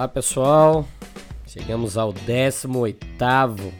Olá 0.00 0.08
pessoal, 0.08 0.88
chegamos 1.46 1.98
ao 1.98 2.14
18º 2.14 3.70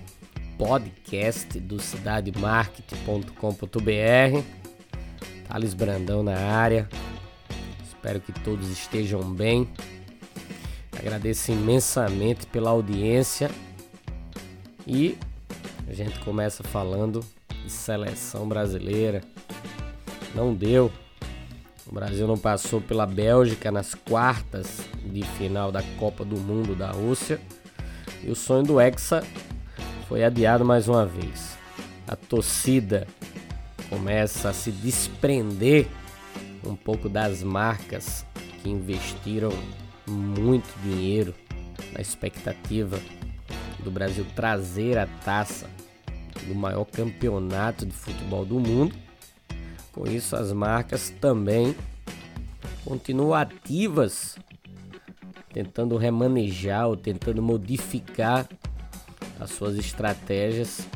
podcast 0.59 1.59
do 1.59 1.81
cidademarketing.com.br 1.81 4.45
Thales 5.49 5.73
Brandão 5.73 6.23
na 6.23 6.37
área, 6.37 6.87
espero 7.89 8.21
que 8.21 8.33
todos 8.33 8.69
estejam 8.69 9.23
bem. 9.33 9.67
Agradeço 10.93 11.53
imensamente 11.53 12.47
pela 12.49 12.69
audiência. 12.69 13.51
E 14.87 15.17
a 15.89 15.95
gente 15.95 16.21
começa 16.21 16.63
falando 16.63 17.25
de 17.65 17.73
seleção 17.73 18.47
brasileira. 18.47 19.23
Não 20.35 20.53
deu, 20.53 20.93
o 21.87 21.95
Brasil 21.95 22.27
não 22.27 22.37
passou 22.37 22.79
pela 22.79 23.07
Bélgica 23.07 23.73
nas 23.73 23.95
quartas 23.95 24.90
de 25.11 25.23
final 25.23 25.71
da 25.71 25.83
Copa 25.99 26.25
do 26.25 26.37
Mundo 26.37 26.75
da 26.75 26.91
Rússia 26.91 27.41
e 28.23 28.31
o 28.31 28.37
sonho 28.37 28.63
do 28.63 28.81
Hexa 28.81 29.23
foi 30.09 30.25
adiado 30.25 30.65
mais 30.65 30.89
uma 30.89 31.05
vez. 31.05 31.59
A 32.07 32.17
torcida 32.17 33.07
começa 33.89 34.51
a 34.51 34.53
se 34.53 34.71
desprender 34.71 35.87
um 36.65 36.77
pouco 36.77 37.09
das 37.09 37.43
marcas 37.43 38.25
que 38.63 38.69
investiram 38.69 39.51
muito 40.07 40.69
dinheiro 40.83 41.35
na 41.93 42.01
expectativa 42.01 42.99
do 43.81 43.91
Brasil 43.91 44.27
trazer 44.35 44.99
a 44.99 45.07
taça 45.25 45.69
do 46.47 46.55
maior 46.55 46.85
campeonato 46.85 47.85
de 47.87 47.93
futebol 47.93 48.45
do 48.45 48.59
mundo 48.59 48.95
com 49.93 50.07
isso, 50.07 50.37
as 50.37 50.53
marcas 50.53 51.11
também 51.21 51.75
continuam 52.85 53.35
ativas, 53.35 54.37
tentando 55.53 55.97
remanejar 55.97 56.89
ou 56.89 56.97
tentando 56.97 57.43
modificar 57.43 58.49
as 59.39 59.51
suas 59.51 59.77
estratégias 59.77 60.87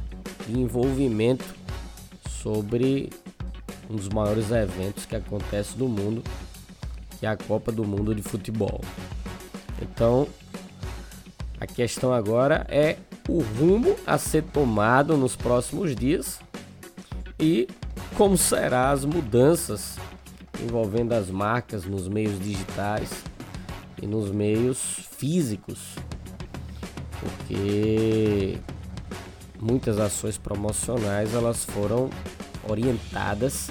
de 0.47 0.59
envolvimento 0.59 1.45
sobre 2.29 3.11
um 3.89 3.97
dos 3.97 4.09
maiores 4.09 4.51
eventos 4.51 5.07
que 5.07 5.17
acontece 5.17 5.77
no 5.77 5.89
mundo, 5.89 6.23
que 7.19 7.27
é 7.27 7.29
a 7.29 7.37
Copa 7.37 7.73
do 7.73 7.85
Mundo 7.85 8.15
de 8.15 8.23
Futebol. 8.23 8.81
Então, 9.81 10.29
a 11.61 11.67
questão 11.67 12.13
agora 12.13 12.67
é 12.69 12.99
o 13.29 13.41
rumo 13.41 13.97
a 14.07 14.19
ser 14.19 14.43
tomado 14.43 15.17
nos 15.17 15.35
próximos 15.35 15.97
dias 15.97 16.39
e 17.41 17.67
como 18.17 18.37
serão 18.37 18.91
as 18.91 19.05
mudanças 19.05 19.97
envolvendo 20.63 21.13
as 21.13 21.31
marcas 21.31 21.85
nos 21.85 22.07
meios 22.07 22.39
digitais 22.39 23.11
e 24.01 24.07
nos 24.07 24.31
meios 24.31 24.79
físicos, 25.17 25.95
porque 27.21 28.59
muitas 29.61 29.99
ações 29.99 30.39
promocionais 30.39 31.35
elas 31.35 31.65
foram 31.65 32.11
orientadas 32.69 33.71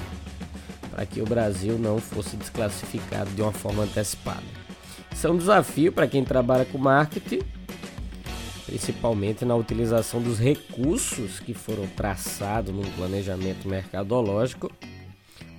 para 0.91 1.05
que 1.05 1.21
o 1.21 1.25
Brasil 1.25 1.77
não 1.77 1.99
fosse 1.99 2.35
desclassificado 2.35 3.29
de 3.31 3.41
uma 3.41 3.51
forma 3.51 3.83
antecipada. 3.83 4.43
Isso 5.11 5.27
é 5.27 5.31
um 5.31 5.37
desafio 5.37 5.91
para 5.91 6.07
quem 6.07 6.23
trabalha 6.23 6.65
com 6.65 6.77
marketing 6.77 7.39
principalmente 8.73 9.45
na 9.45 9.55
utilização 9.55 10.19
dos 10.19 10.39
recursos 10.39 11.39
que 11.39 11.53
foram 11.53 11.85
traçados 11.85 12.73
no 12.73 12.81
planejamento 12.91 13.67
mercadológico 13.67 14.71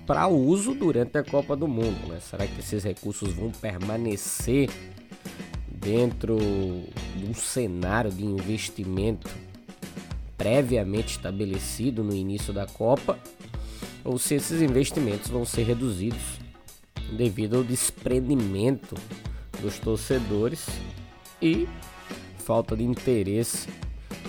para 0.05 0.27
uso 0.27 0.73
durante 0.73 1.17
a 1.17 1.23
Copa 1.23 1.55
do 1.55 1.67
Mundo. 1.67 2.07
Né? 2.07 2.19
Será 2.19 2.45
que 2.45 2.59
esses 2.59 2.83
recursos 2.83 3.33
vão 3.33 3.51
permanecer 3.51 4.69
dentro 5.67 6.37
de 7.15 7.25
um 7.25 7.33
cenário 7.33 8.11
de 8.11 8.25
investimento 8.25 9.29
previamente 10.37 11.17
estabelecido 11.17 12.03
no 12.03 12.13
início 12.13 12.53
da 12.53 12.65
Copa? 12.65 13.17
Ou 14.03 14.19
se 14.19 14.35
esses 14.35 14.61
investimentos 14.61 15.29
vão 15.29 15.45
ser 15.45 15.63
reduzidos 15.63 16.39
devido 17.17 17.57
ao 17.57 17.63
desprendimento 17.63 18.95
dos 19.61 19.79
torcedores 19.79 20.67
e 21.41 21.67
falta 22.37 22.75
de 22.75 22.83
interesse 22.83 23.67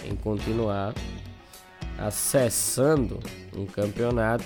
em 0.08 0.14
continuar 0.14 0.94
acessando 1.98 3.20
um 3.54 3.66
campeonato 3.66 4.44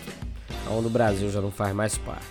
onde 0.69 0.87
o 0.87 0.91
Brasil 0.91 1.31
já 1.31 1.41
não 1.41 1.51
faz 1.51 1.75
mais 1.75 1.97
parte. 1.97 2.27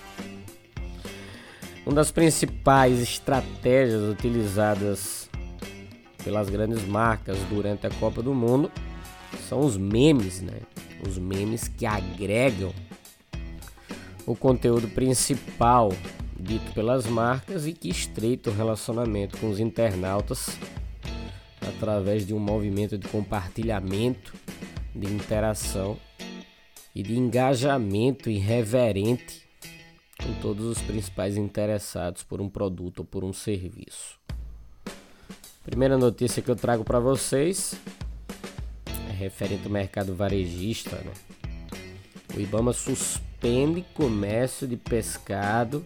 Uma 1.86 1.96
das 1.96 2.12
principais 2.12 3.00
estratégias 3.02 4.04
utilizadas 4.04 5.30
pelas 6.24 6.50
grandes 6.50 6.86
marcas 6.86 7.38
durante 7.50 7.88
a 7.88 7.90
Copa 7.90 8.22
do 8.22 8.34
Mundo 8.34 8.72
são 9.48 9.62
os 9.62 9.78
memes, 9.78 10.42
né? 10.42 10.60
Os 11.08 11.18
memes 11.18 11.68
que 11.68 11.86
agregam 11.86 12.74
o 14.26 14.36
conteúdo 14.36 14.88
principal 14.90 15.92
dito 16.38 16.72
pelas 16.74 17.08
marcas 17.08 17.66
e 17.66 17.74
que 17.74 17.90
estreitam 17.90 18.54
o 18.54 18.56
relacionamento 18.56 19.38
com 19.38 19.50
os 19.50 19.60
internautas 19.60 20.58
através 21.68 22.28
de 22.28 22.34
um 22.34 22.40
movimento 22.40 22.98
de 22.98 23.08
compartilhamento, 23.08 24.34
de 24.94 25.08
interação 25.08 25.98
e 26.96 27.04
de 27.04 27.18
engajamento 27.18 28.30
irreverente 28.30 29.48
com 30.22 30.34
todos 30.42 30.66
os 30.66 30.82
principais 30.82 31.38
interessados 31.38 32.24
por 32.24 32.42
um 32.42 32.50
produto 32.50 33.00
ou 33.00 33.06
por 33.06 33.24
um 33.24 33.32
serviço. 33.32 34.20
Primeira 35.64 35.98
notícia 35.98 36.42
que 36.42 36.50
eu 36.50 36.56
trago 36.56 36.84
para 36.84 37.00
vocês 37.00 37.76
é 39.10 39.14
referente 39.14 39.66
ao 39.66 39.72
mercado 39.72 40.16
varejista. 40.16 40.98
Né? 40.98 41.14
O 42.36 42.40
Ibama 42.40 42.74
suspende 42.74 43.86
comércio 43.94 44.68
de 44.68 44.76
pescado 44.76 45.86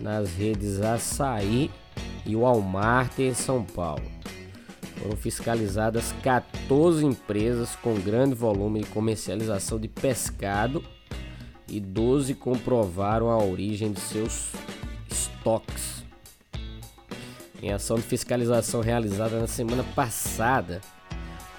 nas 0.00 0.30
redes 0.34 0.80
Açaí 0.80 1.70
e 2.24 2.36
Walmart 2.36 3.18
em 3.18 3.34
São 3.34 3.64
Paulo. 3.64 4.04
Foram 5.00 5.16
fiscalizadas 5.16 6.12
14 6.22 7.04
empresas 7.04 7.76
com 7.76 7.94
grande 7.94 8.34
volume 8.34 8.80
de 8.80 8.86
comercialização 8.86 9.78
de 9.78 9.88
pescado 9.88 10.84
e 11.68 11.78
12 11.78 12.34
comprovaram 12.34 13.30
a 13.30 13.38
origem 13.38 13.92
de 13.92 14.00
seus 14.00 14.50
estoques. 15.10 16.02
Em 17.62 17.72
ação 17.72 17.96
de 17.96 18.02
fiscalização 18.02 18.80
realizada 18.80 19.38
na 19.38 19.46
semana 19.46 19.84
passada, 19.94 20.80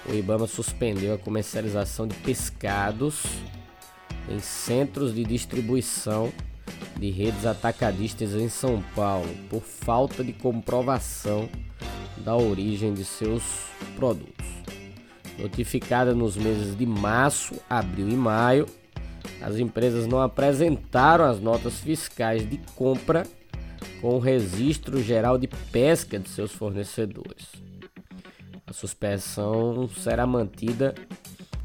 o 0.08 0.14
IBAMA 0.14 0.46
suspendeu 0.46 1.14
a 1.14 1.18
comercialização 1.18 2.06
de 2.06 2.14
pescados 2.16 3.22
em 4.28 4.38
centros 4.38 5.14
de 5.14 5.24
distribuição 5.24 6.32
de 6.98 7.10
redes 7.10 7.46
atacadistas 7.46 8.34
em 8.34 8.48
São 8.48 8.82
Paulo 8.94 9.28
por 9.48 9.62
falta 9.62 10.22
de 10.22 10.32
comprovação 10.32 11.48
da 12.24 12.36
origem 12.36 12.94
de 12.94 13.04
seus 13.04 13.42
produtos. 13.96 14.46
Notificada 15.38 16.14
nos 16.14 16.36
meses 16.36 16.76
de 16.76 16.84
março, 16.84 17.54
abril 17.68 18.08
e 18.08 18.16
maio, 18.16 18.66
as 19.40 19.56
empresas 19.56 20.06
não 20.06 20.20
apresentaram 20.20 21.24
as 21.24 21.40
notas 21.40 21.80
fiscais 21.80 22.48
de 22.48 22.58
compra 22.74 23.26
com 24.00 24.16
o 24.16 24.18
registro 24.18 25.02
geral 25.02 25.38
de 25.38 25.46
pesca 25.46 26.18
de 26.18 26.28
seus 26.28 26.52
fornecedores. 26.52 27.48
A 28.66 28.72
suspensão 28.72 29.88
será 29.88 30.26
mantida 30.26 30.94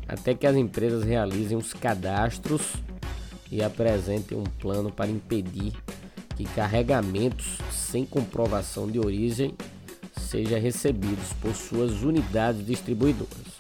até 0.08 0.34
que 0.34 0.48
as 0.48 0.56
empresas 0.56 1.04
realizem 1.04 1.58
os 1.58 1.74
cadastros 1.74 2.74
e 3.52 3.64
apresentem 3.64 4.38
um 4.38 4.44
plano 4.44 4.92
para 4.92 5.10
impedir 5.10 5.74
que 6.36 6.44
carregamentos 6.44 7.58
sem 7.72 8.06
comprovação 8.06 8.88
de 8.88 9.00
origem 9.00 9.54
seja 10.26 10.60
recebidos 10.60 11.34
por 11.42 11.54
suas 11.54 12.04
unidades 12.04 12.66
distribuidoras. 12.66 13.56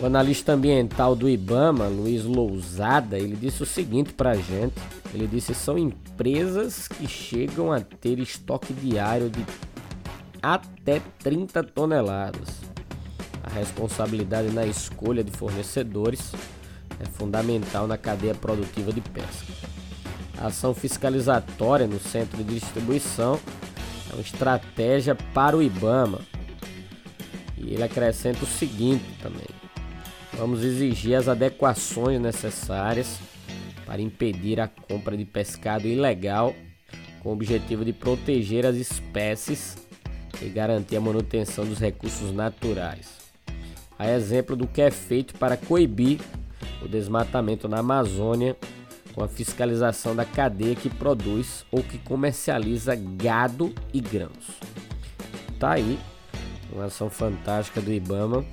O 0.00 0.06
analista 0.06 0.52
ambiental 0.52 1.14
do 1.14 1.28
IBAMA, 1.28 1.86
Luiz 1.86 2.24
Lousada, 2.24 3.18
ele 3.18 3.36
disse 3.36 3.62
o 3.62 3.66
seguinte 3.66 4.12
para 4.12 4.30
a 4.30 4.36
gente. 4.36 4.74
Ele 5.14 5.28
disse 5.28 5.54
são 5.54 5.78
empresas 5.78 6.88
que 6.88 7.06
chegam 7.06 7.72
a 7.72 7.80
ter 7.80 8.18
estoque 8.18 8.72
diário 8.72 9.30
de 9.30 9.44
até 10.42 11.00
30 11.22 11.62
toneladas. 11.62 12.48
A 13.44 13.50
responsabilidade 13.50 14.50
na 14.50 14.66
escolha 14.66 15.22
de 15.22 15.30
fornecedores 15.30 16.32
é 16.98 17.04
fundamental 17.04 17.86
na 17.86 17.96
cadeia 17.96 18.34
produtiva 18.34 18.92
de 18.92 19.00
pesca. 19.00 19.52
A 20.36 20.46
ação 20.46 20.74
fiscalizatória 20.74 21.86
no 21.86 22.00
centro 22.00 22.42
de 22.42 22.54
distribuição 22.54 23.38
é 24.12 24.16
uma 24.16 24.20
estratégia 24.20 25.14
para 25.14 25.56
o 25.56 25.62
IBAMA. 25.62 26.20
E 27.56 27.72
ele 27.72 27.82
acrescenta 27.82 28.44
o 28.44 28.46
seguinte 28.46 29.04
também: 29.22 29.46
vamos 30.34 30.62
exigir 30.62 31.16
as 31.16 31.28
adequações 31.28 32.20
necessárias 32.20 33.18
para 33.86 34.00
impedir 34.00 34.60
a 34.60 34.68
compra 34.68 35.16
de 35.16 35.24
pescado 35.24 35.88
ilegal 35.88 36.54
com 37.20 37.30
o 37.30 37.32
objetivo 37.32 37.84
de 37.84 37.92
proteger 37.92 38.66
as 38.66 38.76
espécies 38.76 39.76
e 40.40 40.48
garantir 40.48 40.96
a 40.96 41.00
manutenção 41.00 41.64
dos 41.64 41.78
recursos 41.78 42.32
naturais. 42.32 43.18
A 43.98 44.10
exemplo 44.10 44.56
do 44.56 44.66
que 44.66 44.82
é 44.82 44.90
feito 44.90 45.34
para 45.34 45.56
coibir 45.56 46.20
o 46.82 46.88
desmatamento 46.88 47.68
na 47.68 47.78
Amazônia 47.78 48.56
com 49.14 49.22
a 49.22 49.28
fiscalização 49.28 50.14
da 50.16 50.24
cadeia 50.24 50.74
que 50.74 50.88
produz 50.88 51.64
ou 51.70 51.82
que 51.82 51.98
comercializa 51.98 52.94
gado 52.94 53.74
e 53.92 54.00
grãos. 54.00 54.58
Tá 55.58 55.72
aí 55.72 55.98
uma 56.72 56.86
ação 56.86 57.10
fantástica 57.10 57.80
do 57.80 57.92
IBAMA 57.92 58.44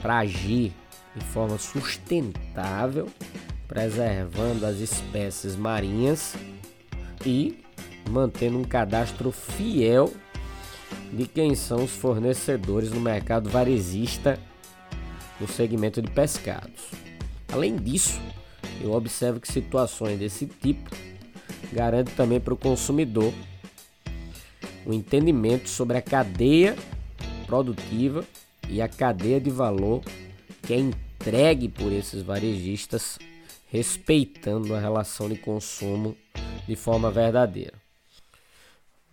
para 0.00 0.18
agir 0.18 0.72
de 1.14 1.24
forma 1.26 1.58
sustentável, 1.58 3.08
preservando 3.66 4.66
as 4.66 4.76
espécies 4.78 5.56
marinhas 5.56 6.34
e 7.24 7.64
mantendo 8.08 8.58
um 8.58 8.64
cadastro 8.64 9.32
fiel 9.32 10.12
de 11.12 11.26
quem 11.26 11.54
são 11.54 11.84
os 11.84 11.90
fornecedores 11.90 12.90
no 12.90 13.00
mercado 13.00 13.48
varejista 13.48 14.38
no 15.40 15.48
segmento 15.48 16.00
de 16.00 16.10
pescados. 16.10 16.90
Além 17.52 17.76
disso, 17.76 18.20
eu 18.80 18.92
observo 18.92 19.40
que 19.40 19.50
situações 19.50 20.18
desse 20.18 20.46
tipo 20.46 20.90
garantem 21.72 22.14
também 22.14 22.40
para 22.40 22.54
o 22.54 22.56
consumidor 22.56 23.32
o 24.84 24.92
entendimento 24.92 25.68
sobre 25.68 25.98
a 25.98 26.02
cadeia 26.02 26.76
produtiva 27.46 28.24
e 28.68 28.80
a 28.80 28.88
cadeia 28.88 29.40
de 29.40 29.50
valor 29.50 30.02
que 30.62 30.74
é 30.74 30.78
entregue 30.78 31.68
por 31.68 31.92
esses 31.92 32.22
varejistas, 32.22 33.18
respeitando 33.68 34.74
a 34.74 34.80
relação 34.80 35.28
de 35.28 35.36
consumo 35.36 36.16
de 36.66 36.76
forma 36.76 37.10
verdadeira. 37.10 37.74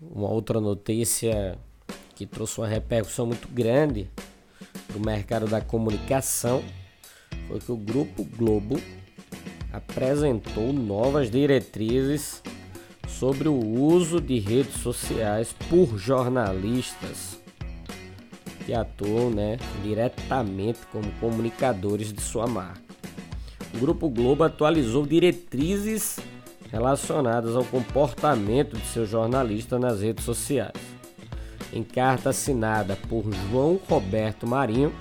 Uma 0.01 0.29
outra 0.29 0.59
notícia 0.59 1.57
que 2.15 2.25
trouxe 2.25 2.59
uma 2.59 2.67
repercussão 2.67 3.25
muito 3.25 3.47
grande 3.47 4.09
para 4.87 4.97
o 4.97 5.05
mercado 5.05 5.47
da 5.47 5.61
comunicação 5.61 6.63
foi 7.47 7.59
que 7.59 7.71
o 7.71 7.77
Grupo 7.77 8.23
Globo 8.23 8.79
apresentou 9.73 10.71
novas 10.71 11.31
diretrizes 11.31 12.43
sobre 13.07 13.49
o 13.49 13.55
uso 13.55 14.21
de 14.21 14.37
redes 14.37 14.75
sociais 14.75 15.53
por 15.67 15.97
jornalistas 15.97 17.41
que 18.65 18.73
atuam 18.73 19.31
né, 19.31 19.57
diretamente 19.81 20.79
como 20.91 21.11
comunicadores 21.19 22.13
de 22.13 22.21
sua 22.21 22.45
marca. 22.45 22.81
O 23.73 23.79
Grupo 23.79 24.07
Globo 24.07 24.43
atualizou 24.43 25.05
diretrizes 25.05 26.19
relacionadas 26.71 27.55
ao 27.55 27.65
comportamento 27.65 28.77
de 28.77 28.85
seus 28.85 29.09
jornalistas 29.09 29.81
nas 29.81 30.01
redes 30.01 30.23
sociais. 30.23 30.73
Em 31.73 31.83
carta 31.83 32.29
assinada 32.29 32.95
por 33.09 33.25
João 33.49 33.79
Roberto 33.89 34.45
Marinho, 34.45 34.93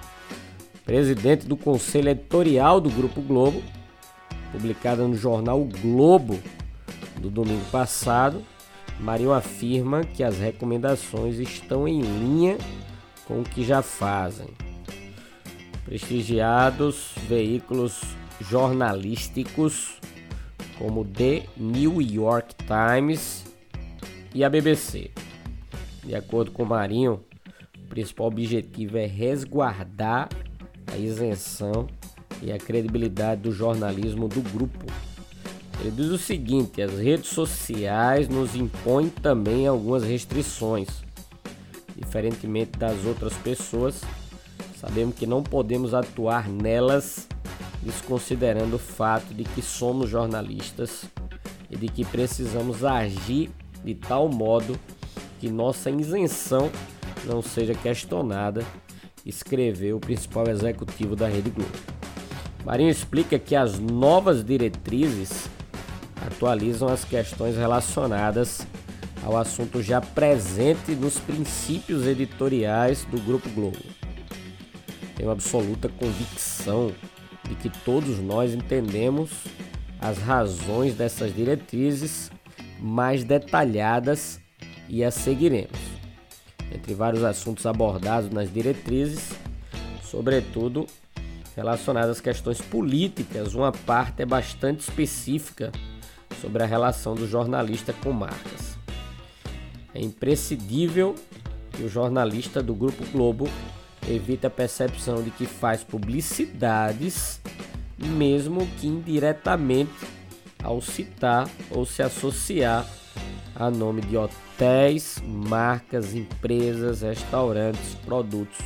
presidente 0.85 1.47
do 1.47 1.57
Conselho 1.57 2.09
Editorial 2.09 2.81
do 2.81 2.89
Grupo 2.91 3.21
Globo, 3.21 3.63
publicada 4.53 5.07
no 5.09 5.17
jornal 5.17 5.61
o 5.61 5.65
Globo 5.65 6.39
do 7.19 7.31
domingo 7.31 7.65
passado, 7.71 8.43
Marinho 9.01 9.33
afirma 9.33 10.05
que 10.05 10.23
as 10.23 10.39
recomendações 10.39 11.39
estão 11.39 11.89
em 11.89 12.01
linha 12.01 12.59
com 13.27 13.41
o 13.41 13.45
que 13.45 13.65
já 13.65 13.83
fazem. 13.83 14.49
Prestigiados 15.85 17.13
veículos 17.27 18.01
jornalísticos 18.41 19.99
como 20.79 21.05
The 21.05 21.45
New 21.57 22.01
York 22.01 22.55
Times 22.67 23.45
e 24.35 24.45
a 24.45 24.51
BBC. 24.51 25.11
De 26.05 26.15
acordo 26.15 26.51
com 26.51 26.65
Marinho, 26.65 27.25
o 27.77 27.87
principal 27.89 28.27
objetivo 28.27 28.99
é 28.99 29.07
resguardar 29.07 30.29
a 30.93 30.97
isenção 30.97 31.87
e 32.43 32.53
a 32.53 32.59
credibilidade 32.59 33.43
do 33.43 33.53
jornalismo 33.53 34.29
do 34.29 34.43
grupo. 34.43 34.87
Ele 35.81 35.91
diz 35.91 36.07
o 36.09 36.19
seguinte: 36.19 36.83
as 36.83 36.99
redes 36.99 37.31
sociais 37.31 38.29
nos 38.29 38.55
impõem 38.55 39.09
também 39.09 39.67
algumas 39.67 40.05
restrições. 40.05 40.89
Diferentemente 41.97 42.73
das 42.79 43.05
outras 43.05 43.35
pessoas, 43.35 44.01
sabemos 44.81 45.15
que 45.15 45.27
não 45.27 45.43
podemos 45.43 45.95
atuar 45.95 46.49
nelas 46.49 47.29
desconsiderando 47.83 48.77
o 48.77 48.79
fato 48.79 49.35
de 49.35 49.45
que 49.45 49.61
somos 49.61 50.09
jornalistas 50.09 51.05
e 51.71 51.77
de 51.77 51.89
que 51.89 52.05
precisamos 52.05 52.85
agir 52.85 53.51
de 53.85 53.95
tal 53.95 54.29
modo 54.29 54.79
que 55.41 55.51
nossa 55.51 55.91
isenção 55.91 56.71
não 57.25 57.43
seja 57.43 57.75
questionada, 57.75 58.65
escreveu 59.27 59.97
o 59.97 60.01
principal 60.01 60.49
executivo 60.49 61.17
da 61.17 61.27
Rede 61.27 61.51
Globo. 61.51 62.02
Marinho 62.65 62.91
explica 62.91 63.39
que 63.39 63.57
as 63.57 63.79
novas 63.79 64.45
diretrizes 64.45 65.49
atualizam 66.27 66.89
as 66.89 67.05
questões 67.05 67.57
relacionadas 67.57 68.67
ao 69.25 69.37
assunto 69.37 69.83
já 69.83 70.01
presente 70.01 70.93
nos 70.93 71.19
princípios 71.19 72.07
editoriais 72.07 73.05
do 73.05 73.21
Grupo 73.21 73.49
Globo. 73.51 73.79
Tenho 75.17 75.31
absoluta 75.31 75.89
convicção 75.89 76.93
de 77.49 77.55
que 77.57 77.69
todos 77.85 78.19
nós 78.19 78.55
entendemos 78.55 79.31
as 80.01 80.19
razões 80.19 80.95
dessas 80.95 81.35
diretrizes 81.35 82.31
mais 82.81 83.25
detalhadas 83.25 84.41
e 84.89 85.05
as 85.05 85.15
seguiremos. 85.15 85.79
Entre 86.73 86.95
vários 86.95 87.23
assuntos 87.23 87.67
abordados 87.67 88.31
nas 88.31 88.53
diretrizes, 88.53 89.31
sobretudo 90.03 90.87
relacionadas 91.57 92.17
às 92.17 92.21
questões 92.21 92.61
políticas, 92.61 93.55
uma 93.55 93.73
parte 93.73 94.23
é 94.23 94.27
bastante 94.27 94.81
específica 94.81 95.71
sobre 96.41 96.63
a 96.63 96.67
relação 96.67 97.15
do 97.15 97.27
jornalista 97.27 97.93
com 97.93 98.13
marcas. 98.13 98.79
É 99.95 100.01
imprescindível 100.01 101.15
que 101.73 101.83
o 101.83 101.89
jornalista 101.89 102.63
do 102.63 102.75
Grupo 102.75 103.05
Globo 103.13 103.49
evite 104.09 104.47
a 104.47 104.51
percepção 104.51 105.23
de 105.23 105.31
que 105.31 105.47
faz 105.47 105.85
publicidades, 105.85 107.41
mesmo 107.99 108.67
que 108.79 108.87
indiretamente, 108.87 109.93
ao 110.63 110.81
citar 110.81 111.49
ou 111.71 111.85
se 111.85 112.03
associar 112.03 112.87
a 113.55 113.71
nome 113.71 114.01
de 114.03 114.17
hotéis, 114.17 115.21
marcas, 115.27 116.15
empresas, 116.15 117.03
restaurantes, 117.03 117.95
produtos, 118.05 118.59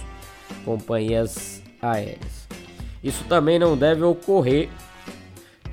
companhias 0.64 1.62
aéreas. 1.81 2.45
Isso 3.06 3.22
também 3.28 3.56
não 3.56 3.78
deve 3.78 4.02
ocorrer 4.02 4.68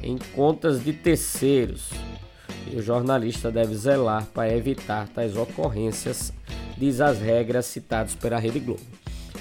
em 0.03 0.19
contas 0.35 0.83
de 0.83 0.93
terceiros. 0.93 1.89
E 2.71 2.75
o 2.75 2.81
jornalista 2.81 3.51
deve 3.51 3.73
zelar 3.73 4.27
para 4.27 4.55
evitar 4.55 5.07
tais 5.07 5.35
ocorrências, 5.35 6.31
diz 6.77 7.01
as 7.01 7.19
regras 7.19 7.65
citadas 7.65 8.13
pela 8.13 8.37
Rede 8.37 8.59
Globo. 8.59 8.83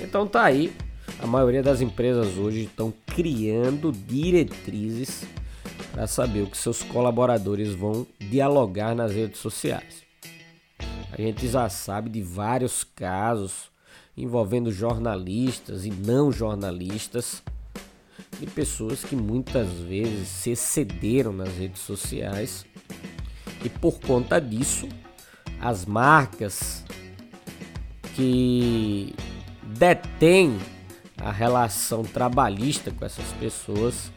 Então 0.01 0.27
tá 0.27 0.43
aí, 0.45 0.75
a 1.23 1.27
maioria 1.27 1.63
das 1.63 1.83
empresas 1.83 2.39
hoje 2.39 2.63
estão 2.63 2.95
criando 3.09 3.93
diretrizes 3.93 5.25
para 5.93 6.07
saber 6.07 6.41
o 6.41 6.47
que 6.47 6.57
seus 6.57 6.83
colaboradores 6.83 7.75
vão 7.75 8.07
dialogar 8.19 8.95
nas 8.95 9.13
redes 9.13 9.39
sociais. 9.39 10.03
A 11.13 11.21
gente 11.21 11.47
já 11.47 11.69
sabe 11.69 12.09
de 12.09 12.23
vários 12.23 12.85
casos 12.85 13.71
envolvendo 14.17 14.73
jornalistas 14.73 15.85
e 15.85 15.91
não 15.91 16.33
jornalistas 16.33 17.43
de 18.43 18.51
pessoas 18.51 19.05
que 19.05 19.15
muitas 19.15 19.69
vezes 19.69 20.27
se 20.27 20.51
excederam 20.51 21.33
nas 21.33 21.57
redes 21.57 21.81
sociais 21.81 22.67
e 23.65 23.69
por 23.69 24.01
conta 24.01 24.41
disso 24.41 24.89
as 25.61 25.87
marcas 25.87 26.85
que 28.17 29.15
detêm 29.63 30.59
a 31.19 31.31
relação 31.31 32.03
trabalhista 32.03 32.91
com 32.91 33.05
essas 33.05 33.27
pessoas, 33.39 34.11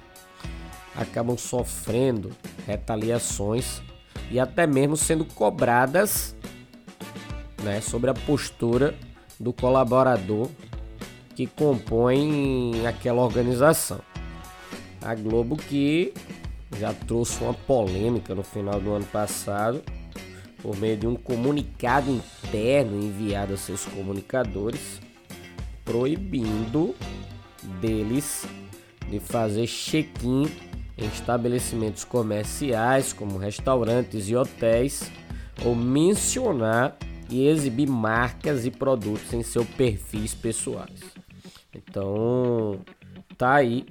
acabam 0.96 1.38
sofrendo 1.38 2.32
retaliações 2.66 3.80
e 4.32 4.40
até 4.40 4.66
mesmo 4.66 4.98
sendo 4.98 5.24
cobradas 5.24 6.36
né, 7.62 7.80
sobre 7.80 8.10
a 8.10 8.14
postura 8.16 8.96
do 9.40 9.54
colaborador 9.54 10.50
que 11.36 11.46
compõe 11.46 12.88
aquela 12.88 13.22
organização. 13.22 14.02
A 15.06 15.14
Globo 15.14 15.56
que 15.56 16.12
já 16.80 16.92
trouxe 16.92 17.44
uma 17.44 17.54
polêmica 17.54 18.34
no 18.34 18.44
final 18.44 18.82
do 18.82 18.92
ano 18.92 19.06
passado 19.06 19.84
por 20.64 20.76
meio 20.78 20.98
de 20.98 21.06
um 21.06 21.16
comunicado 21.16 22.10
interno 22.10 23.00
enviado 23.00 23.54
a 23.54 23.58
seus 23.58 23.86
comunicadores 23.86 25.00
proibindo 25.86 26.96
deles 27.80 28.48
de 29.08 29.20
fazer 29.20 29.68
check-in 29.68 30.52
em 30.98 31.06
estabelecimentos 31.06 32.04
comerciais 32.04 33.14
como 33.14 33.38
restaurantes 33.38 34.28
e 34.28 34.36
hotéis 34.36 35.12
ou 35.64 35.76
mencionar 35.76 36.98
e 37.30 37.48
exibir 37.48 37.88
marcas 37.88 38.66
e 38.66 38.72
produtos 38.72 39.32
em 39.34 39.44
seus 39.44 39.68
perfis 39.68 40.34
pessoais. 40.34 41.00
Então, 41.74 42.80
tá 43.38 43.56
aí 43.56 43.86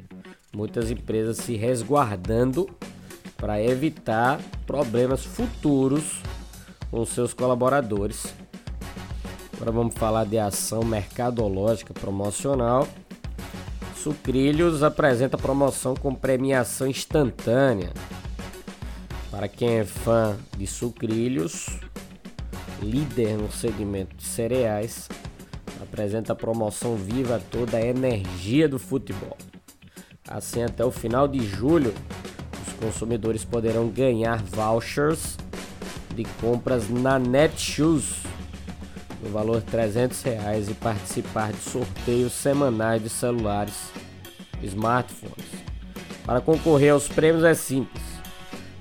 muitas 0.54 0.90
empresas 0.90 1.38
se 1.38 1.56
resguardando 1.56 2.68
para 3.36 3.62
evitar 3.62 4.40
problemas 4.66 5.24
futuros 5.24 6.22
com 6.90 7.04
seus 7.04 7.34
colaboradores. 7.34 8.32
Agora 9.54 9.72
vamos 9.72 9.94
falar 9.94 10.24
de 10.24 10.38
ação 10.38 10.84
mercadológica 10.84 11.92
promocional. 11.92 12.86
Sucrilhos 13.96 14.82
apresenta 14.82 15.36
promoção 15.36 15.94
com 15.94 16.14
premiação 16.14 16.86
instantânea. 16.86 17.92
Para 19.30 19.48
quem 19.48 19.78
é 19.78 19.84
fã 19.84 20.36
de 20.56 20.66
sucrilhos, 20.66 21.66
líder 22.80 23.36
no 23.36 23.50
segmento 23.50 24.14
de 24.14 24.24
cereais, 24.24 25.08
apresenta 25.82 26.34
promoção 26.34 26.96
Viva 26.96 27.42
Toda 27.50 27.78
a 27.78 27.84
Energia 27.84 28.68
do 28.68 28.78
Futebol. 28.78 29.36
Assim, 30.28 30.62
até 30.62 30.84
o 30.84 30.90
final 30.90 31.28
de 31.28 31.44
julho, 31.46 31.94
os 32.66 32.72
consumidores 32.74 33.44
poderão 33.44 33.88
ganhar 33.88 34.42
vouchers 34.42 35.36
de 36.14 36.24
compras 36.40 36.88
na 36.88 37.18
Netshoes 37.18 38.22
no 39.22 39.30
valor 39.30 39.60
de 39.60 39.66
300 39.66 40.22
reais 40.22 40.68
e 40.68 40.74
participar 40.74 41.52
de 41.52 41.58
sorteios 41.58 42.32
semanais 42.32 43.02
de 43.02 43.08
celulares 43.08 43.90
smartphones. 44.62 45.64
Para 46.24 46.40
concorrer 46.40 46.92
aos 46.92 47.08
prêmios 47.08 47.44
é 47.44 47.54
simples, 47.54 48.02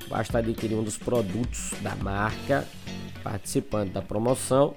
basta 0.07 0.39
adquirir 0.39 0.75
um 0.75 0.83
dos 0.83 0.97
produtos 0.97 1.73
da 1.81 1.95
marca 1.95 2.65
participando 3.21 3.91
da 3.91 4.01
promoção. 4.01 4.75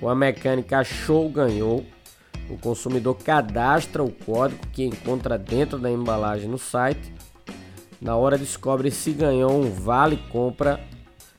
Com 0.00 0.08
a 0.08 0.14
mecânica 0.14 0.84
Show 0.84 1.28
ganhou, 1.28 1.84
o 2.50 2.56
consumidor 2.56 3.16
cadastra 3.16 4.02
o 4.02 4.10
código 4.10 4.60
que 4.72 4.84
encontra 4.84 5.38
dentro 5.38 5.78
da 5.78 5.90
embalagem 5.90 6.48
no 6.48 6.58
site. 6.58 7.12
Na 8.00 8.16
hora 8.16 8.38
descobre 8.38 8.90
se 8.90 9.12
ganhou 9.12 9.52
um 9.52 9.70
vale 9.70 10.16
compra 10.30 10.80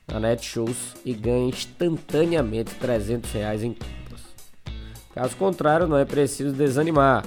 na 0.07 0.19
Netshoes 0.19 0.95
e 1.05 1.13
ganha 1.13 1.49
instantaneamente 1.49 2.75
300 2.75 3.31
reais 3.31 3.63
em 3.63 3.73
compras. 3.73 4.21
Caso 5.13 5.35
contrário, 5.37 5.87
não 5.87 5.97
é 5.97 6.05
preciso 6.05 6.53
desanimar, 6.53 7.23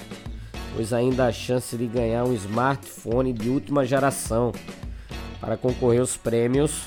pois 0.75 0.93
ainda 0.93 1.27
há 1.27 1.33
chance 1.33 1.77
de 1.77 1.87
ganhar 1.87 2.25
um 2.25 2.35
smartphone 2.35 3.33
de 3.33 3.49
última 3.49 3.85
geração. 3.85 4.53
Para 5.41 5.57
concorrer 5.57 6.01
aos 6.01 6.17
prêmios, 6.17 6.85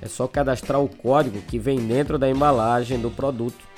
é 0.00 0.08
só 0.08 0.26
cadastrar 0.26 0.80
o 0.80 0.88
código 0.88 1.40
que 1.42 1.58
vem 1.58 1.78
dentro 1.78 2.18
da 2.18 2.28
embalagem 2.28 2.98
do 2.98 3.10
produto 3.10 3.68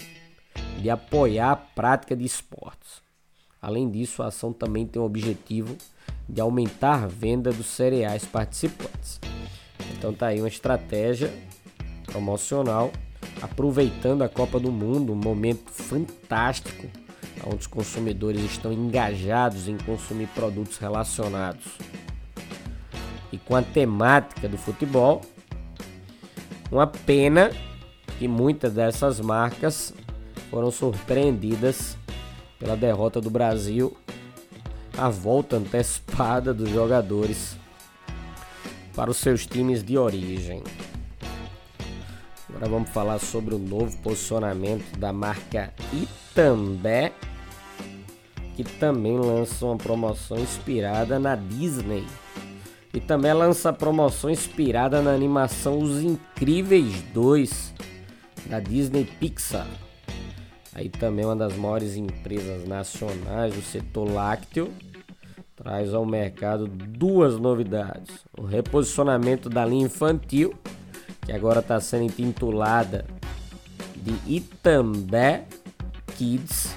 de 0.81 0.89
apoiar 0.89 1.51
a 1.51 1.55
prática 1.55 2.15
de 2.15 2.25
esportes. 2.25 3.01
Além 3.61 3.89
disso, 3.89 4.23
a 4.23 4.27
ação 4.27 4.53
também 4.53 4.87
tem 4.87 5.01
o 5.01 5.05
objetivo 5.05 5.75
de 6.27 6.39
aumentar 6.39 7.03
a 7.03 7.07
venda 7.07 7.51
dos 7.51 7.67
cereais 7.67 8.23
participantes. 8.25 9.19
Então 9.97 10.13
tá 10.13 10.27
aí 10.27 10.39
uma 10.39 10.47
estratégia 10.47 11.33
promocional, 12.05 12.91
aproveitando 13.41 14.21
a 14.21 14.29
Copa 14.29 14.59
do 14.59 14.71
Mundo, 14.71 15.11
um 15.11 15.15
momento 15.15 15.71
fantástico, 15.71 16.87
onde 17.45 17.57
os 17.57 17.67
consumidores 17.67 18.41
estão 18.43 18.71
engajados 18.71 19.67
em 19.67 19.77
consumir 19.77 20.27
produtos 20.27 20.77
relacionados 20.77 21.65
e 23.31 23.37
com 23.37 23.55
a 23.55 23.61
temática 23.61 24.47
do 24.47 24.57
futebol. 24.57 25.21
Uma 26.71 26.87
pena 26.87 27.51
que 28.17 28.27
muitas 28.27 28.73
dessas 28.73 29.19
marcas 29.19 29.93
foram 30.49 30.71
surpreendidas 30.71 31.97
pela 32.59 32.75
derrota 32.75 33.21
do 33.21 33.29
Brasil, 33.29 33.95
a 34.97 35.09
volta 35.09 35.55
antecipada 35.55 36.53
dos 36.53 36.69
jogadores 36.69 37.57
para 38.95 39.09
os 39.09 39.17
seus 39.17 39.45
times 39.45 39.83
de 39.83 39.97
origem. 39.97 40.61
Agora 42.49 42.67
vamos 42.67 42.89
falar 42.89 43.19
sobre 43.19 43.55
o 43.55 43.59
novo 43.59 43.95
posicionamento 43.99 44.97
da 44.97 45.13
marca 45.13 45.73
Itambé, 45.93 47.13
que 48.55 48.63
também 48.63 49.17
lança 49.17 49.65
uma 49.65 49.77
promoção 49.77 50.37
inspirada 50.37 51.17
na 51.17 51.35
Disney. 51.35 52.05
E 52.93 52.99
também 52.99 53.31
lança 53.33 53.71
promoção 53.71 54.31
inspirada 54.31 54.99
na 55.01 55.11
animação 55.11 55.77
Os 55.77 56.01
Incríveis 56.01 57.03
2 57.13 57.73
da 58.47 58.59
Disney 58.59 59.05
Pixar. 59.05 59.67
Aí 60.79 60.87
também 60.87 61.25
uma 61.25 61.35
das 61.35 61.57
maiores 61.57 61.97
empresas 61.97 62.65
nacionais 62.65 63.53
do 63.53 63.61
setor 63.61 64.09
lácteo 64.09 64.71
traz 65.53 65.93
ao 65.93 66.05
mercado 66.05 66.69
duas 66.69 67.37
novidades: 67.37 68.19
o 68.37 68.45
reposicionamento 68.45 69.49
da 69.49 69.65
linha 69.65 69.87
infantil 69.87 70.53
que 71.25 71.33
agora 71.33 71.59
está 71.59 71.81
sendo 71.81 72.05
intitulada 72.05 73.05
de 73.97 74.15
Itambé 74.25 75.43
Kids 76.15 76.73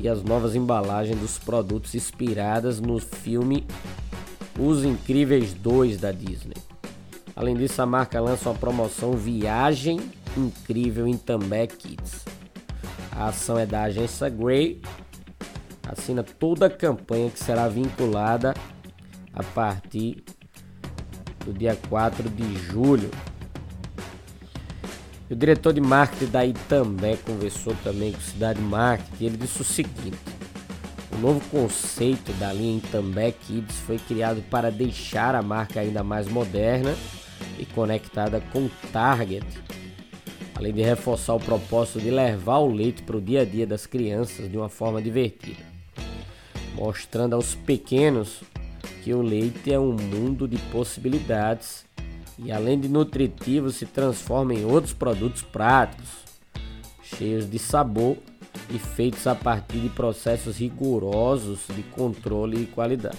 e 0.00 0.08
as 0.08 0.22
novas 0.22 0.54
embalagens 0.54 1.18
dos 1.18 1.36
produtos 1.36 1.96
inspiradas 1.96 2.80
no 2.80 3.00
filme 3.00 3.66
Os 4.56 4.84
Incríveis 4.84 5.52
2 5.52 5.98
da 5.98 6.12
Disney. 6.12 6.54
Além 7.34 7.56
disso, 7.56 7.82
a 7.82 7.86
marca 7.86 8.20
lança 8.20 8.48
uma 8.48 8.56
promoção 8.56 9.14
Viagem 9.14 9.98
Incrível 10.36 11.08
Itambé 11.08 11.66
Kids. 11.66 12.35
A 13.16 13.28
ação 13.28 13.58
é 13.58 13.66
da 13.66 13.82
agência 13.84 14.28
Grey. 14.28 14.80
Assina 15.88 16.22
toda 16.22 16.66
a 16.66 16.70
campanha 16.70 17.30
que 17.30 17.38
será 17.42 17.68
vinculada 17.68 18.54
a 19.32 19.42
partir 19.42 20.22
do 21.44 21.52
dia 21.52 21.76
4 21.88 22.28
de 22.28 22.56
julho 22.56 23.10
o 25.28 25.34
diretor 25.34 25.72
de 25.72 25.80
marketing 25.80 26.30
daí 26.30 26.54
também 26.68 27.16
conversou 27.16 27.74
também 27.82 28.12
com 28.12 28.18
o 28.18 28.22
Cidade 28.22 28.60
Marketing. 28.60 29.24
Ele 29.24 29.36
disse 29.36 29.60
o 29.60 29.64
seguinte: 29.64 30.16
o 31.12 31.16
novo 31.18 31.40
conceito 31.50 32.32
da 32.34 32.52
linha 32.52 32.78
Itambé 32.78 33.32
Kids 33.32 33.76
foi 33.80 33.98
criado 33.98 34.40
para 34.48 34.70
deixar 34.70 35.34
a 35.34 35.42
marca 35.42 35.80
ainda 35.80 36.04
mais 36.04 36.28
moderna 36.28 36.94
e 37.58 37.66
conectada 37.66 38.40
com 38.52 38.66
o 38.66 38.70
target, 38.92 39.44
além 40.56 40.72
de 40.72 40.82
reforçar 40.82 41.34
o 41.34 41.40
propósito 41.40 42.00
de 42.00 42.10
levar 42.10 42.58
o 42.58 42.72
leite 42.72 43.02
para 43.02 43.16
o 43.16 43.20
dia 43.20 43.42
a 43.42 43.44
dia 43.44 43.66
das 43.66 43.86
crianças 43.86 44.50
de 44.50 44.56
uma 44.56 44.70
forma 44.70 45.02
divertida, 45.02 45.62
mostrando 46.74 47.34
aos 47.34 47.54
pequenos 47.54 48.42
que 49.04 49.12
o 49.12 49.20
leite 49.20 49.72
é 49.72 49.78
um 49.78 49.92
mundo 49.92 50.48
de 50.48 50.56
possibilidades 50.72 51.84
e 52.38 52.50
além 52.50 52.80
de 52.80 52.88
nutritivo 52.88 53.70
se 53.70 53.84
transforma 53.84 54.54
em 54.54 54.64
outros 54.64 54.94
produtos 54.94 55.42
práticos, 55.42 56.08
cheios 57.02 57.48
de 57.48 57.58
sabor 57.58 58.16
e 58.70 58.78
feitos 58.78 59.26
a 59.26 59.34
partir 59.34 59.78
de 59.78 59.90
processos 59.90 60.56
rigorosos 60.56 61.66
de 61.74 61.82
controle 61.82 62.62
e 62.62 62.66
qualidade. 62.66 63.18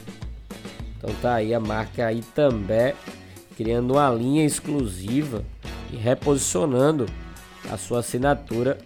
Então 0.98 1.14
tá 1.22 1.36
aí 1.36 1.54
a 1.54 1.60
marca 1.60 2.12
Itambé 2.12 2.96
criando 3.56 3.94
uma 3.94 4.10
linha 4.10 4.46
exclusiva 4.46 5.44
e 5.94 5.96
reposicionando 5.96 7.06
a 7.72 7.78
sua 7.78 8.00
assinatura 8.00 8.78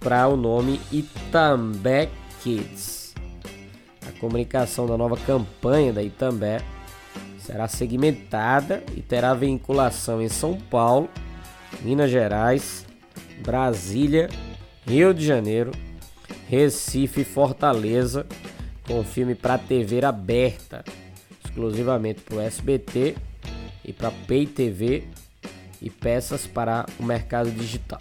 para 0.00 0.28
o 0.28 0.36
nome 0.36 0.80
Itambé 0.92 2.10
Kids. 2.42 3.14
A 4.06 4.12
comunicação 4.20 4.86
da 4.86 4.96
nova 4.96 5.16
campanha 5.16 5.92
da 5.92 6.02
Itambé 6.02 6.60
será 7.38 7.68
segmentada 7.68 8.82
e 8.94 9.00
terá 9.00 9.34
vinculação 9.34 10.20
em 10.20 10.28
São 10.28 10.58
Paulo, 10.58 11.08
Minas 11.82 12.10
Gerais, 12.10 12.86
Brasília, 13.42 14.28
Rio 14.86 15.14
de 15.14 15.24
Janeiro, 15.24 15.72
Recife 16.48 17.22
e 17.22 17.24
Fortaleza, 17.24 18.26
com 18.86 19.02
filme 19.02 19.34
para 19.34 19.58
TV 19.58 20.04
aberta, 20.04 20.84
exclusivamente 21.44 22.20
para 22.20 22.36
o 22.36 22.40
SBT 22.40 23.16
e 23.84 23.92
para 23.92 24.10
Pay 24.10 24.46
TV 24.46 25.04
e 25.80 25.90
peças 25.90 26.46
para 26.46 26.86
o 26.98 27.02
mercado 27.02 27.50
digital. 27.50 28.00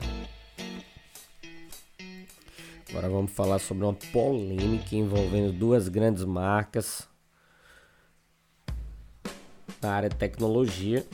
Agora 2.90 3.10
vamos 3.10 3.32
falar 3.32 3.58
sobre 3.58 3.84
uma 3.84 3.94
polêmica 3.94 4.96
envolvendo 4.96 5.52
duas 5.52 5.88
grandes 5.88 6.24
marcas 6.24 7.08
na 9.82 9.92
área 9.92 10.10
de 10.10 10.16
tecnologia. 10.16 11.06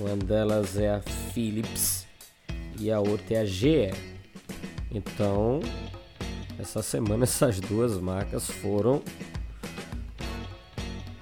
Uma 0.00 0.16
delas 0.16 0.76
é 0.76 0.90
a 0.90 1.00
Philips 1.32 2.06
e 2.78 2.90
a 2.90 2.98
outra 2.98 3.36
é 3.36 3.40
a 3.40 3.44
GE. 3.44 3.90
Então, 4.90 5.60
essa 6.58 6.82
semana 6.82 7.22
essas 7.24 7.60
duas 7.60 7.98
marcas 7.98 8.50
foram 8.50 9.02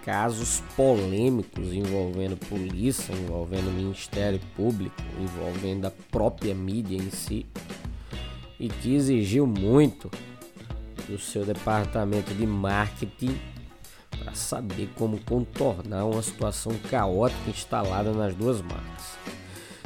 casos 0.04 0.62
polêmicos 0.76 1.72
envolvendo 1.72 2.36
polícia, 2.36 3.12
envolvendo 3.14 3.70
Ministério 3.72 4.40
Público, 4.56 4.96
envolvendo 5.20 5.86
a 5.86 5.92
própria 6.10 6.54
mídia 6.54 6.96
em 6.96 7.10
si, 7.10 7.46
e 8.58 8.68
que 8.68 8.94
exigiu 8.94 9.46
muito 9.46 10.10
do 11.08 11.18
seu 11.18 11.44
departamento 11.44 12.32
de 12.34 12.46
marketing 12.46 13.38
para 14.22 14.34
saber 14.34 14.88
como 14.96 15.18
contornar 15.20 16.04
uma 16.04 16.22
situação 16.22 16.72
caótica 16.90 17.50
instalada 17.50 18.12
nas 18.12 18.34
duas 18.34 18.60
marcas. 18.60 19.18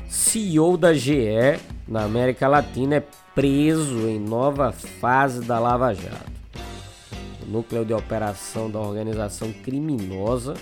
CEO 0.09 0.77
da 0.77 0.93
GE 0.93 1.59
na 1.87 2.05
América 2.05 2.47
Latina 2.47 2.97
é 2.97 3.05
preso 3.35 4.09
em 4.09 4.19
nova 4.19 4.73
fase 4.73 5.43
da 5.43 5.59
Lava 5.59 5.93
Jato. 5.95 6.36
Núcleo 7.47 7.85
de 7.85 7.95
operação 7.95 8.71
da 8.71 8.81
organização 8.81 9.53
criminosa 9.53 10.55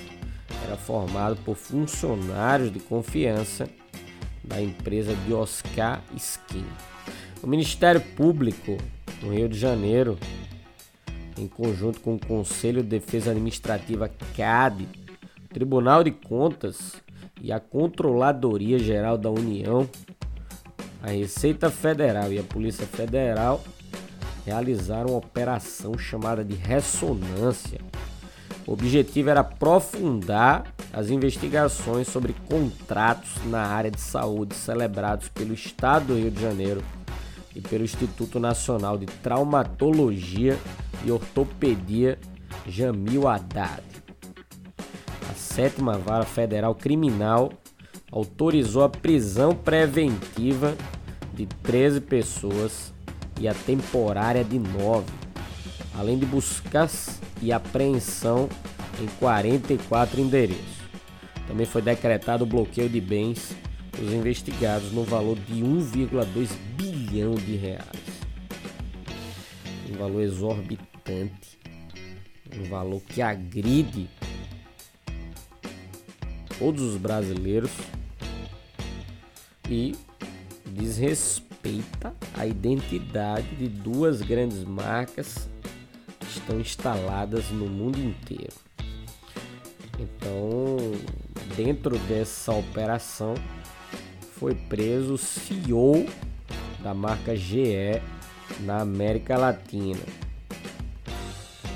era 0.67 0.77
formado 0.77 1.37
por 1.45 1.57
funcionários 1.57 2.73
de 2.73 2.79
confiança 2.79 3.69
da 4.43 4.61
empresa 4.61 5.15
de 5.27 5.33
Oscar 5.33 6.03
Skin. 6.15 6.65
O 7.43 7.47
Ministério 7.47 8.01
Público 8.01 8.77
no 9.23 9.33
Rio 9.33 9.49
de 9.49 9.59
Janeiro 9.59 10.19
em 11.37 11.49
conjunto 11.49 12.01
com 12.01 12.15
o 12.15 12.27
Conselho 12.27 12.83
de 12.83 12.89
Defesa 12.89 13.31
Administrativa 13.31 14.11
CAD, 14.37 14.87
Tribunal 15.53 16.05
de 16.05 16.11
Contas 16.11 16.95
e 17.41 17.53
a 17.53 17.59
Controladoria 17.59 18.79
Geral 18.79 19.19
da 19.19 19.31
União, 19.31 19.89
a 21.03 21.09
Receita 21.09 21.71
Federal 21.71 22.33
e 22.33 22.39
a 22.39 22.43
Polícia 22.43 22.87
Federal 22.87 23.63
realizaram 24.45 25.11
uma 25.11 25.19
operação 25.19 25.97
chamada 25.99 26.45
de 26.45 26.55
ressonância. 26.55 27.81
O 28.67 28.73
objetivo 28.73 29.31
era 29.31 29.41
aprofundar 29.41 30.65
as 30.93 31.11
investigações 31.11 32.09
sobre 32.09 32.35
contratos 32.49 33.33
na 33.47 33.67
área 33.67 33.91
de 33.91 34.01
saúde 34.01 34.55
celebrados 34.55 35.29
pelo 35.29 35.53
Estado 35.53 36.07
do 36.07 36.17
Rio 36.17 36.31
de 36.31 36.41
Janeiro 36.41 36.83
e 37.55 37.61
pelo 37.61 37.85
Instituto 37.85 38.41
Nacional 38.41 38.97
de 38.97 39.07
Traumatologia 39.07 40.59
e 41.05 41.11
Ortopedia 41.11 42.19
Jamil 42.67 43.29
Haddad. 43.29 43.83
A 45.31 45.35
sétima 45.35 45.99
vara 45.99 46.25
federal 46.25 46.75
criminal 46.75 47.53
autorizou 48.11 48.85
a 48.85 48.89
prisão 48.89 49.55
preventiva 49.55 50.75
de 51.35 51.47
13 51.47 52.01
pessoas 52.01 52.94
e 53.41 53.49
a 53.49 53.55
temporária 53.55 54.45
de 54.45 54.59
9, 54.59 55.05
além 55.95 56.19
de 56.19 56.27
buscas 56.27 57.21
e 57.43 57.53
apreensão 57.53 58.49
em 59.01 59.07
44 59.19 60.21
endereços. 60.21 60.75
Também 61.47 61.67
foi 61.67 61.83
decretado 61.83 62.45
o 62.45 62.47
bloqueio 62.47 62.89
de 62.89 63.01
bens 63.01 63.55
dos 63.99 64.13
investigados 64.13 64.93
no 64.93 65.05
valor 65.05 65.37
de 65.39 65.63
1,2 65.63 66.49
bilhão 66.77 67.35
de 67.35 67.57
reais. 67.57 67.89
Um 69.91 69.99
valor 69.99 70.23
exorbitante, 70.23 71.59
um 72.57 72.65
valor 72.65 73.01
que 73.03 73.21
agride 73.21 74.09
todos 76.59 76.83
os 76.83 76.97
brasileiros 76.97 77.71
e 79.69 79.95
desrespeita 80.67 81.54
a 82.37 82.47
identidade 82.47 83.55
de 83.57 83.69
duas 83.69 84.21
grandes 84.21 84.65
marcas 84.65 85.49
que 86.21 86.27
estão 86.27 86.61
instaladas 86.61 87.51
no 87.51 87.67
mundo 87.67 87.99
inteiro. 87.99 88.55
Então, 89.99 90.77
dentro 91.57 91.99
dessa 92.01 92.53
operação, 92.53 93.35
foi 94.33 94.55
preso 94.55 95.15
o 95.15 95.19
CEO 95.19 96.07
da 96.83 96.93
marca 96.93 97.35
GE 97.35 98.03
na 98.61 98.83
América 98.83 99.39
Latina. 99.39 100.01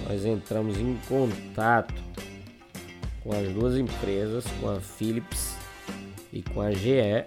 Nós 0.09 0.25
entramos 0.25 0.77
em 0.79 0.99
contato 1.09 1.95
com 3.23 3.33
as 3.33 3.49
duas 3.53 3.77
empresas, 3.77 4.45
com 4.61 4.71
a 4.71 4.81
Philips 4.81 5.57
e 6.33 6.43
com 6.43 6.61
a 6.61 6.73
GE. 6.73 7.25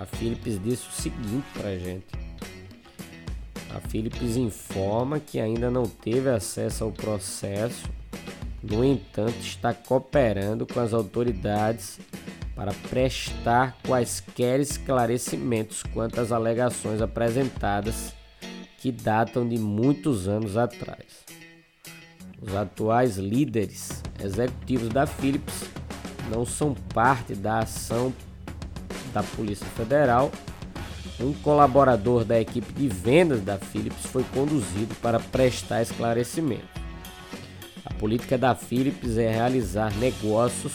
A 0.00 0.06
Philips 0.06 0.62
disse 0.62 0.86
o 0.88 0.92
seguinte 0.92 1.44
para 1.52 1.70
a 1.70 1.76
gente. 1.76 2.06
A 3.74 3.80
Philips 3.80 4.36
informa 4.36 5.18
que 5.18 5.40
ainda 5.40 5.72
não 5.72 5.86
teve 5.86 6.30
acesso 6.30 6.84
ao 6.84 6.92
processo, 6.92 7.82
no 8.62 8.84
entanto, 8.84 9.38
está 9.40 9.74
cooperando 9.74 10.64
com 10.66 10.78
as 10.78 10.94
autoridades 10.94 11.98
para 12.54 12.72
prestar 12.88 13.76
quaisquer 13.84 14.60
esclarecimentos 14.60 15.82
quanto 15.82 16.20
às 16.20 16.30
alegações 16.30 17.02
apresentadas 17.02 18.14
que 18.78 18.92
datam 18.92 19.48
de 19.48 19.58
muitos 19.58 20.28
anos 20.28 20.56
atrás. 20.56 21.24
Os 22.40 22.54
atuais 22.54 23.16
líderes 23.16 24.00
executivos 24.22 24.90
da 24.90 25.06
Philips 25.06 25.64
não 26.30 26.46
são 26.46 26.72
parte 26.94 27.34
da 27.34 27.58
ação 27.58 28.12
da 29.18 29.22
Polícia 29.36 29.66
Federal. 29.66 30.30
Um 31.20 31.32
colaborador 31.32 32.24
da 32.24 32.40
equipe 32.40 32.72
de 32.72 32.88
vendas 32.88 33.40
da 33.40 33.58
Philips 33.58 34.06
foi 34.06 34.22
conduzido 34.32 34.94
para 34.96 35.18
prestar 35.18 35.82
esclarecimento. 35.82 36.68
A 37.84 37.92
política 37.94 38.38
da 38.38 38.54
Philips 38.54 39.18
é 39.18 39.28
realizar 39.28 39.92
negócios 39.96 40.72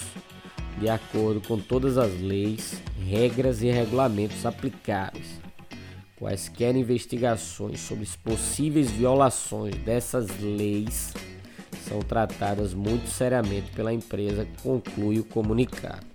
de 0.77 0.89
acordo 0.89 1.39
com 1.47 1.57
todas 1.57 1.97
as 1.97 2.19
leis, 2.19 2.81
regras 3.07 3.61
e 3.61 3.69
regulamentos 3.69 4.45
aplicáveis. 4.45 5.41
Quaisquer 6.17 6.75
investigações 6.75 7.79
sobre 7.79 8.07
possíveis 8.23 8.91
violações 8.91 9.75
dessas 9.75 10.27
leis 10.41 11.13
são 11.87 11.99
tratadas 11.99 12.73
muito 12.73 13.07
seriamente 13.09 13.71
pela 13.71 13.93
empresa, 13.93 14.47
conclui 14.61 15.19
o 15.19 15.23
comunicado. 15.23 16.05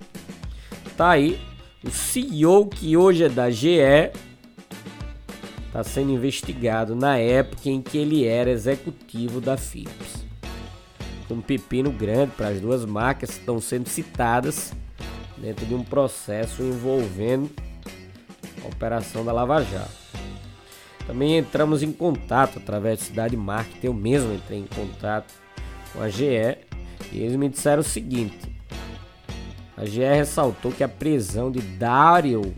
Tá 0.97 1.11
aí, 1.11 1.39
o 1.85 1.91
CEO 1.91 2.67
que 2.67 2.97
hoje 2.97 3.25
é 3.25 3.29
da 3.29 3.51
GE 3.51 4.11
está 5.67 5.85
sendo 5.85 6.13
investigado 6.13 6.97
na 6.97 7.17
época 7.17 7.69
em 7.69 7.81
que 7.81 7.99
ele 7.99 8.25
era 8.25 8.51
executivo 8.51 9.41
da 9.41 9.57
Philips 9.57 10.29
um 11.35 11.41
pepino 11.41 11.91
grande 11.91 12.33
para 12.33 12.49
as 12.49 12.61
duas 12.61 12.85
marcas 12.85 13.31
estão 13.31 13.61
sendo 13.61 13.89
citadas 13.89 14.73
dentro 15.37 15.67
de 15.67 15.75
um 15.75 15.85
processo 15.85 16.63
envolvendo 16.63 17.51
a 18.65 18.69
operação 18.69 19.25
da 19.25 19.33
Lava 19.33 19.63
Jato. 19.63 20.09
Também 21.07 21.39
entramos 21.39 21.83
em 21.83 21.93
contato 21.93 22.59
através 22.59 22.99
do 22.99 23.05
Cidade 23.05 23.37
Marketing, 23.37 23.87
eu 23.87 23.95
mesmo 23.95 24.35
entrei 24.35 24.59
em 24.59 24.67
contato 24.67 25.33
com 25.93 26.03
a 26.03 26.09
GE 26.09 26.59
e 27.13 27.21
eles 27.21 27.37
me 27.37 27.49
disseram 27.49 27.81
o 27.81 27.85
seguinte: 27.85 28.37
a 29.79 29.85
GE 29.87 30.01
ressaltou 30.01 30.73
que 30.73 30.83
a 30.83 30.89
prisão 30.89 31.53
de 31.53 31.61
Dario 31.61 32.53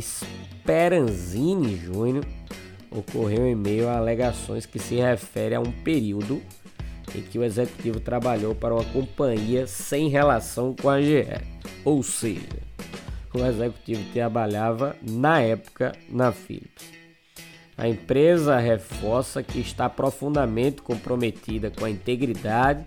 Speranzini 0.00 1.76
Júnior 1.76 2.24
ocorreu 2.88 3.48
em 3.48 3.56
meio 3.56 3.88
a 3.88 3.96
alegações 3.96 4.64
que 4.64 4.78
se 4.78 4.94
referem 4.94 5.58
a 5.58 5.60
um 5.60 5.72
período 5.72 6.40
em 7.12 7.20
que 7.20 7.36
o 7.36 7.42
executivo 7.42 7.98
trabalhou 7.98 8.54
para 8.54 8.72
uma 8.72 8.84
companhia 8.84 9.66
sem 9.66 10.08
relação 10.08 10.72
com 10.80 10.88
a 10.88 11.02
GE. 11.02 11.26
Ou 11.84 12.00
seja, 12.04 12.62
o 13.34 13.44
executivo 13.44 14.04
trabalhava 14.12 14.94
na 15.02 15.40
época 15.40 15.96
na 16.08 16.30
Philips. 16.30 16.92
A 17.76 17.88
empresa 17.88 18.56
reforça 18.56 19.42
que 19.42 19.58
está 19.58 19.88
profundamente 19.88 20.80
comprometida 20.80 21.72
com 21.72 21.84
a 21.84 21.90
integridade, 21.90 22.84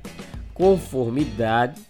conformidade 0.53 1.81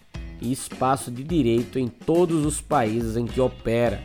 e 0.41 0.51
espaço 0.51 1.11
de 1.11 1.23
direito 1.23 1.79
em 1.79 1.87
todos 1.87 2.45
os 2.45 2.61
países 2.61 3.17
em 3.17 3.25
que 3.25 3.41
opera. 3.41 4.01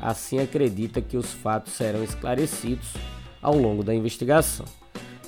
Assim, 0.00 0.38
acredita 0.38 1.00
que 1.00 1.16
os 1.16 1.32
fatos 1.32 1.72
serão 1.72 2.02
esclarecidos 2.02 2.94
ao 3.40 3.56
longo 3.56 3.82
da 3.82 3.94
investigação, 3.94 4.66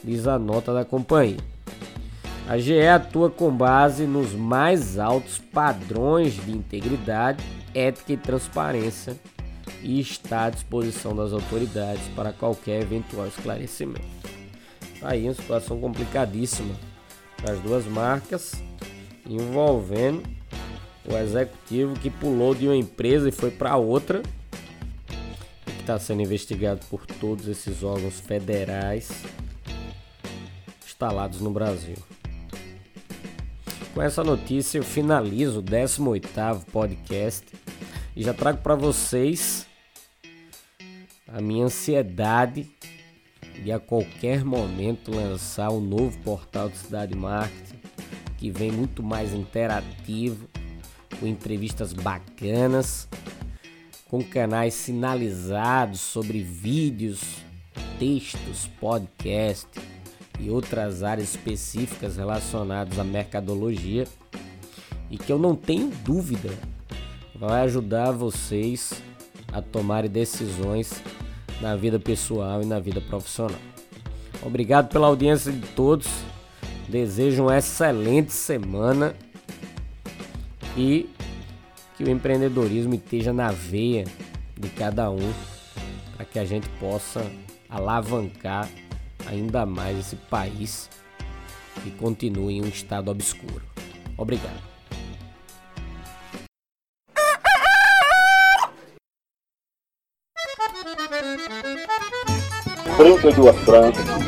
diz 0.05 0.27
a 0.27 0.39
nota 0.39 0.75
da 0.75 0.85
companhia. 0.85 1.39
A 2.49 2.59
GE 2.59 2.87
atua 2.87 3.31
com 3.31 3.51
base 3.51 4.07
nos 4.07 4.33
mais 4.33 4.99
altos 4.99 5.39
padrões 5.39 6.35
de 6.35 6.51
integridade, 6.51 7.45
ética 7.75 8.15
e 8.15 8.17
transparência 8.17 9.17
e 9.83 10.01
está 10.01 10.45
à 10.45 10.51
disposição 10.51 11.15
das 11.15 11.33
autoridades 11.33 12.09
para 12.17 12.33
qualquer 12.33 12.83
eventual 12.83 13.27
esclarecimento. 13.27 14.01
Aí 15.03 15.25
uma 15.25 15.35
situação 15.35 15.79
complicadíssima 15.79 16.75
das 17.45 17.61
duas 17.61 17.85
marcas 17.87 18.53
envolvendo 19.29 20.23
o 21.05 21.17
executivo 21.17 21.95
que 21.95 22.11
pulou 22.11 22.55
de 22.55 22.67
uma 22.67 22.77
empresa 22.77 23.29
e 23.29 23.33
foi 23.33 23.51
para 23.51 23.77
outra 23.77 24.23
que 25.65 25.81
está 25.81 25.99
sendo 25.99 26.23
investigado 26.23 26.81
por 26.91 27.07
todos 27.07 27.47
esses 27.49 27.83
órgãos 27.83 28.21
federais 28.21 29.11
instalados 30.85 31.41
no 31.41 31.51
Brasil. 31.51 31.97
Com 33.95 34.03
essa 34.03 34.23
notícia 34.23 34.79
eu 34.79 34.85
finalizo 34.85 35.61
o 35.61 35.63
18º 35.63 36.65
podcast 36.67 37.47
e 38.15 38.23
já 38.23 38.35
trago 38.35 38.59
para 38.59 38.75
vocês 38.75 39.67
a 41.27 41.41
minha 41.41 41.67
ansiedade 41.67 42.71
de 43.63 43.73
a 43.73 43.79
qualquer 43.79 44.45
momento 44.45 45.11
lançar 45.11 45.71
um 45.71 45.81
novo 45.81 46.17
portal 46.19 46.69
de 46.69 46.77
Cidade 46.77 47.17
Marketing 47.17 47.78
que 48.39 48.51
vem 48.51 48.73
muito 48.73 49.03
mais 49.03 49.35
interativo, 49.35 50.49
com 51.21 51.27
entrevistas 51.27 51.93
bacanas, 51.93 53.09
com 54.09 54.23
canais 54.23 54.73
sinalizados 54.75 56.01
sobre 56.01 56.41
vídeos, 56.41 57.21
textos, 57.99 58.69
podcast 58.81 59.69
e 60.41 60.49
outras 60.49 61.03
áreas 61.03 61.31
específicas 61.31 62.17
relacionadas 62.17 62.99
à 62.99 63.05
mercadologia 63.05 64.07
e 65.11 65.19
que 65.19 65.33
eu 65.33 65.39
não 65.39 65.55
tenho 65.55 65.91
dúvida 66.05 66.51
vai 67.35 67.63
ajudar 67.63 68.13
vocês 68.13 69.03
a 69.53 69.63
tomarem 69.63 70.11
decisões 70.11 71.03
na 71.61 71.77
vida 71.77 71.99
pessoal 71.99 72.63
e 72.63 72.67
na 72.67 72.79
vida 72.79 73.01
profissional. 73.01 73.59
Obrigado 74.43 74.89
pela 74.89 75.07
audiência 75.07 75.53
de 75.53 75.67
todos. 75.69 76.07
Desejo 76.89 77.43
uma 77.43 77.59
excelente 77.59 78.33
semana 78.33 79.15
e 80.77 81.09
que 81.97 82.05
o 82.05 82.09
empreendedorismo 82.09 82.95
esteja 82.95 83.33
na 83.33 83.51
veia 83.51 84.05
de 84.57 84.69
cada 84.71 85.11
um 85.11 85.33
para 86.17 86.25
que 86.25 86.39
a 86.39 86.45
gente 86.45 86.69
possa 86.81 87.31
alavancar 87.69 88.69
ainda 89.27 89.67
mais 89.67 89.99
esse 89.99 90.17
país 90.17 90.89
que 91.83 91.91
continue 91.91 92.55
em 92.55 92.63
um 92.63 92.69
estado 92.69 93.11
obscuro. 93.11 93.63
Obrigado. 94.17 94.69
32 102.97 103.57
francas. 103.61 104.28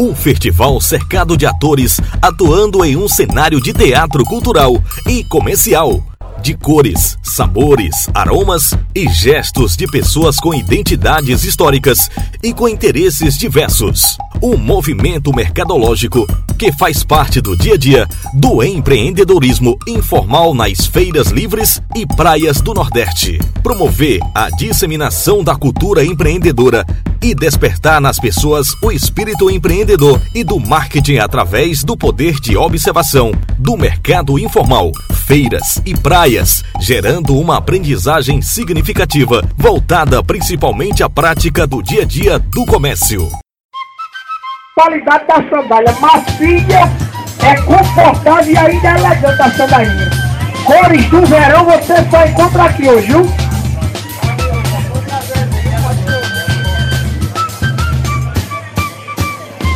Um 0.00 0.14
festival 0.14 0.80
cercado 0.80 1.36
de 1.36 1.44
atores 1.44 2.00
atuando 2.22 2.82
em 2.82 2.96
um 2.96 3.06
cenário 3.06 3.60
de 3.60 3.70
teatro 3.70 4.24
cultural 4.24 4.82
e 5.06 5.22
comercial. 5.22 6.02
De 6.40 6.56
cores, 6.56 7.18
sabores, 7.22 8.08
aromas 8.14 8.72
e 8.94 9.06
gestos 9.10 9.76
de 9.76 9.86
pessoas 9.86 10.38
com 10.38 10.54
identidades 10.54 11.44
históricas 11.44 12.10
e 12.42 12.50
com 12.54 12.66
interesses 12.66 13.36
diversos. 13.36 14.16
Um 14.42 14.56
movimento 14.56 15.34
mercadológico 15.34 16.26
que 16.58 16.72
faz 16.72 17.04
parte 17.04 17.42
do 17.42 17.54
dia 17.54 17.74
a 17.74 17.76
dia 17.76 18.08
do 18.32 18.62
empreendedorismo 18.62 19.78
informal 19.86 20.54
nas 20.54 20.86
feiras 20.86 21.28
livres 21.28 21.82
e 21.94 22.06
praias 22.06 22.62
do 22.62 22.72
Nordeste. 22.72 23.38
Promover 23.62 24.18
a 24.34 24.48
disseminação 24.48 25.44
da 25.44 25.54
cultura 25.54 26.02
empreendedora 26.02 26.86
e 27.22 27.34
despertar 27.34 28.00
nas 28.00 28.18
pessoas 28.18 28.74
o 28.82 28.90
espírito 28.90 29.50
empreendedor 29.50 30.20
e 30.34 30.42
do 30.42 30.58
marketing 30.58 31.18
através 31.18 31.84
do 31.84 31.96
poder 31.96 32.40
de 32.40 32.56
observação 32.56 33.32
do 33.58 33.76
mercado 33.76 34.38
informal, 34.38 34.90
feiras 35.26 35.80
e 35.84 35.96
praias, 35.96 36.64
gerando 36.80 37.36
uma 37.38 37.56
aprendizagem 37.56 38.40
significativa 38.40 39.42
voltada 39.56 40.22
principalmente 40.22 41.02
à 41.02 41.10
prática 41.10 41.66
do 41.66 41.82
dia 41.82 42.02
a 42.02 42.06
dia 42.06 42.38
do 42.38 42.64
comércio. 42.64 43.28
qualidade 44.74 45.26
da 45.26 45.36
sandália 45.50 45.92
macia, 46.00 47.10
é 47.42 47.54
confortável 47.62 48.52
e 48.52 48.56
ainda 48.56 48.98
elegante 48.98 49.42
a 49.42 49.50
sandalinha. 49.50 50.10
Cores 50.64 51.06
do 51.06 51.26
verão 51.26 51.64
você 51.64 51.94
só 52.10 52.24
encontra 52.26 52.64
aqui 52.64 52.88
hoje, 52.88 53.06
viu? 53.08 53.49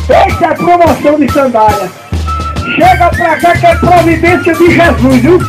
Essa 0.09 0.45
é 0.45 0.53
promoção 0.53 1.19
de 1.19 1.31
sandália. 1.31 1.91
Chega 2.75 3.09
pra 3.09 3.37
cá 3.37 3.57
que 3.57 3.65
é 3.65 3.75
providência 3.75 4.53
de 4.53 4.71
Jesus, 4.71 5.21
viu? 5.21 5.39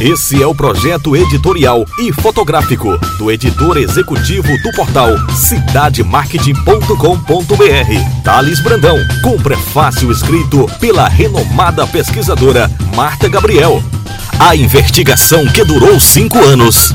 Esse 0.00 0.42
é 0.42 0.46
o 0.46 0.54
projeto 0.54 1.14
editorial 1.14 1.84
e 1.98 2.10
fotográfico 2.12 2.96
do 3.18 3.30
editor 3.30 3.76
executivo 3.76 4.48
do 4.62 4.72
portal 4.72 5.10
cidademarketing.com.br, 5.28 8.22
Thales 8.24 8.62
Brandão, 8.62 8.96
com 9.22 9.36
prefácio 9.36 10.10
escrito 10.10 10.66
pela 10.80 11.06
renomada 11.06 11.86
pesquisadora 11.86 12.70
Marta 12.96 13.28
Gabriel. 13.28 13.82
A 14.38 14.56
investigação 14.56 15.46
que 15.48 15.62
durou 15.64 16.00
cinco 16.00 16.38
anos 16.38 16.94